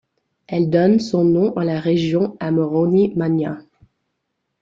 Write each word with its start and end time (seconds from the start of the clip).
Elle 0.47 0.71
donne 0.71 0.99
son 0.99 1.23
nom 1.23 1.53
à 1.55 1.63
la 1.63 1.79
région 1.79 2.35
Amoron'i 2.39 3.13
Mania. 3.15 3.59